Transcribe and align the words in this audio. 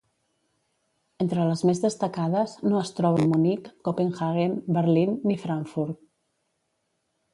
Entre 1.25 1.43
les 1.49 1.61
més 1.69 1.81
destacades 1.83 2.55
no 2.71 2.79
es 2.81 2.91
troben 3.01 3.29
Munic, 3.33 3.69
Copenhaguen, 3.89 4.57
Berlín 4.79 5.15
ni 5.33 5.41
Frankfurt. 5.47 6.01